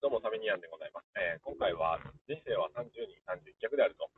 [0.00, 1.12] どうも、サミニアンでございます。
[1.12, 4.08] えー今回は、人生は30人31脚であると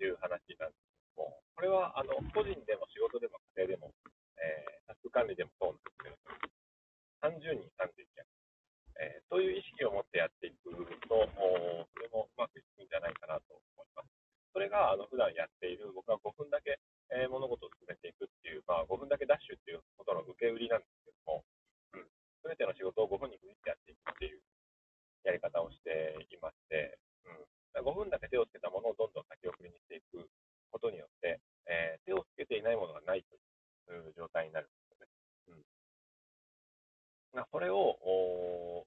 [0.00, 3.92] いう話なんですけども、これは、あの、個人でも仕事でも家庭でも、
[4.40, 6.16] えータスク管理でもそうなんですけど
[7.52, 8.24] も、30人31脚、
[8.96, 10.72] えーそういう意識を持ってやっていく
[11.04, 14.08] と、それもうまくいくんじゃないかなと思います。
[14.56, 16.80] それが、あの、普段やっている、僕は5分だけ、
[17.12, 17.44] えー物
[25.46, 26.98] 方をしていまして、
[27.74, 30.26] うん、5分だけ手をつけたものをどんどん先送りにしていく
[30.70, 33.34] ことによって、えー手をつけていないものがないと
[33.92, 35.66] いう状態になるんですよね。
[37.34, 38.86] うん、それを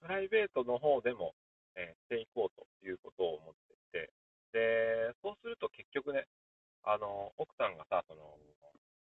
[0.00, 1.34] プライベートの方でも、
[1.76, 4.12] えーしていこうということを思っていて、
[4.52, 6.26] で、そうすると結局ね、
[6.84, 8.36] あの、奥さんがさ、その、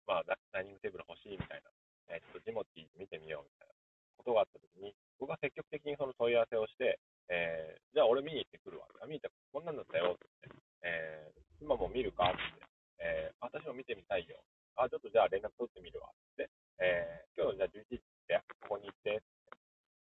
[0.06, 1.70] まあ、ダダイニングテーブル欲しいみたいな、
[2.14, 3.74] えーちょっとジモティー見てみようみたいな
[4.18, 6.98] ことがあったときに、僕は積極的にその問い合わせをして、
[7.30, 8.86] えーじゃあ俺見に行ってくるわ。
[9.02, 12.66] あ見に行ったこんなんだったよって言って、えー妻も見るかって言って、
[13.00, 14.38] えー私も見てみたいよ。
[14.76, 16.54] あ、ちょっとじゃあ連絡取ってみるわって言って、
[16.84, 18.38] えー今日じゃあ11時って、
[18.68, 19.20] ここに行ってっ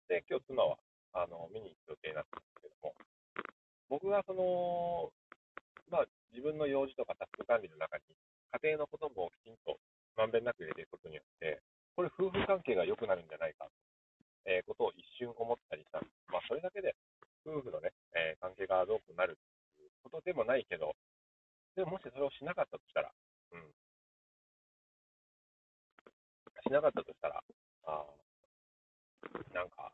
[0.09, 0.79] て、で、今日妻は、
[1.13, 2.95] あの、見に行く予定になってたんですけども、
[4.15, 5.11] 僕がその、
[5.91, 8.15] まあ、自分の用事とかタスク管理の中に、
[8.62, 9.75] 家庭のこともきちんと
[10.15, 11.59] まんべんなく入れていくことによって、
[11.98, 13.67] これ夫婦関係が良くなるんじゃないか、
[14.47, 15.98] えーことを一瞬思ったりした。
[16.31, 16.95] まあ、それだけで
[17.42, 20.95] 夫婦のね、えー関係がどうくなるっていうことでもないけど、
[21.75, 23.11] でももしそれをしなかったとしたら、
[23.51, 23.67] うん。
[26.62, 27.42] しなかったとしたら、
[27.91, 28.07] あ
[29.51, 29.91] なんか、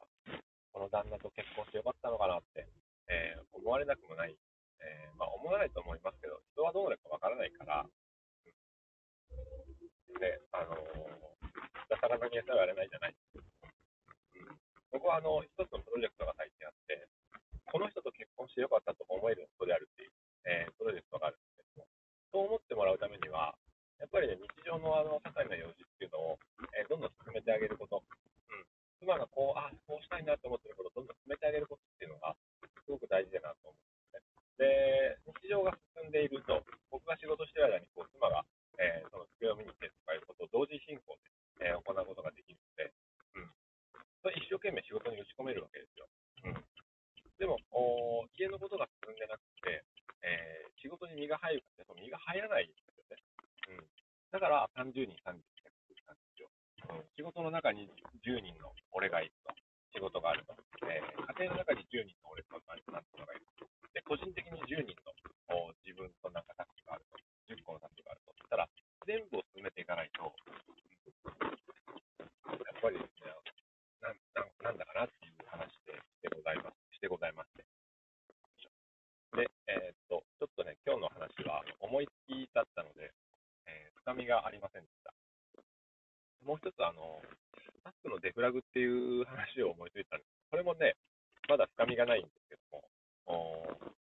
[0.72, 2.68] この旦那と結婚してよかったのかなって、
[3.10, 7.90] えー思われなくもない、えーまあ、思わないと思いますけど、人はどうなるかわからないから、うん。
[10.16, 10.80] ね、あのー、
[11.90, 13.14] だから何やったらやれないじゃない。
[13.36, 14.48] うん、
[14.94, 17.04] 僕はあの、一つのプロジェクトが最近あって、
[17.68, 20.10] この人と結婚してよかったと思える人であるっていう、
[20.46, 21.86] えープロジェクトがあるんですけども、
[22.32, 23.54] そう思ってもらうためには、
[24.00, 26.40] やっぱりね、日常のあの、些細な用事っていうのを、
[26.72, 28.64] えーどんどん進めてあげること、うん、
[29.04, 32.32] 妻がこう、あ、こうしたいなと思ってることをどんどん進めてあげることっていうのが、
[32.86, 33.78] すごく大事だなと思うん
[34.10, 35.22] ですね。
[35.22, 38.42] で、日常が進んでいると、僕が仕事してる間に、こう、妻が、
[38.82, 41.14] えーその机を見に行ってとかいうことを同時進行
[41.60, 42.90] で、えー行うことができるので、
[43.36, 43.52] うん。
[44.24, 46.08] それ一生懸命仕事に打ち込めるわけですよ。
[46.48, 46.64] うん。
[47.38, 49.84] でも、お家のことが進んでなくて、
[50.22, 53.20] えー仕事に身が入るかって、その身が入らないんですよね。
[53.68, 53.88] うん。
[54.32, 55.44] だから、30人、30人
[56.08, 56.48] なんですよ。
[56.88, 57.04] うん。
[57.16, 57.84] 仕事の中に
[58.24, 59.52] 10人の俺がいると。
[59.92, 60.56] 仕事があると。
[60.88, 63.68] えー家庭の中に10人の俺となんていうのがいると。
[63.92, 64.96] で、個人的に10人
[65.52, 67.18] の自分となんかタスクがあると。
[67.52, 68.32] 10個のタスクがあると。
[68.48, 68.68] たら、
[69.06, 70.32] 全部を進めていかないと、や
[72.72, 73.30] っぱりですね、
[74.02, 76.76] なんなんなんだかなっていう話でしてございます。
[76.96, 77.69] してございまして。
[79.40, 83.08] で、えーっと、ちょっとね、今日の話は思いつきだったので、
[83.64, 85.12] えー深みがありませんでした。
[86.44, 87.20] もう一つ、あの、
[87.84, 90.28] タスクのデフラグっていう話を思いついたんです。
[90.50, 90.96] これもね、
[91.48, 92.84] まだ深みがないんですけども、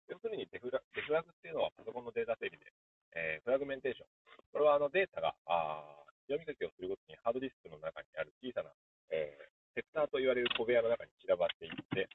[0.07, 2.73] 要するにデフラデフラグっていうのはパソコンのデータ整理で、
[3.13, 4.07] えーフラグメンテーション。
[4.53, 5.81] これはあのデータが、あ
[6.29, 8.69] 読み書きをするごとにハードディスクの中にある小さな、
[9.09, 12.09] えーセクターと言われる小部屋の中に散らばっていって、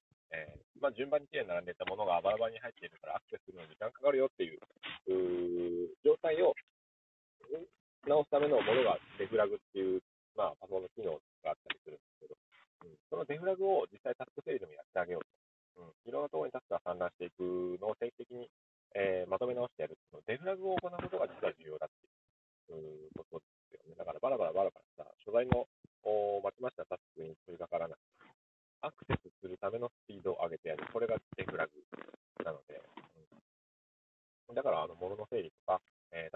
[0.84, 4.61] まあ、順番にきれいに並んでいたものがバラバラに入っているからアクセスするのに時間かかるよっていう
[6.05, 6.53] 状態を
[8.05, 10.05] 直すためのものがデフラグっていう、
[10.37, 12.37] まあ、パソコンの機能があったりするんですけど、
[12.84, 15.89] うん、そのデフラグを実際タスク整理でもやってあげようと。
[15.89, 18.44] うん、いろんなところにタスクが散乱していくのを定期的に、
[18.93, 21.91] えーまとめ直してやるっていうのデフラグを行うことが実は重要だっ
[22.69, 23.41] ていうこと
[23.73, 23.97] ですよね。
[23.97, 25.65] だからバラバラバラバラさ、所在の
[26.05, 27.99] おまちまちなタスクに取り掛からない。
[28.84, 30.84] アクセスするためのスピードを上げてやる。
[30.93, 31.73] これがデフラグ
[32.44, 32.77] なので、
[34.49, 35.81] うん、だから、あの、物の整理とか、
[36.12, 36.33] えー、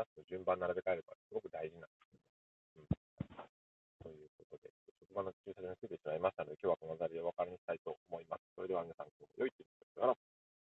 [0.48, 2.81] タスクの順番並べ替えるのは、すごく大事なんですけど。
[2.81, 4.09] うん。
[4.09, 4.72] ということで、
[5.04, 8.40] 職場の駐車場についてしまいましたので、今日はこの辺りでお別れにしたいと思います。
[8.56, 9.12] それでは皆さん、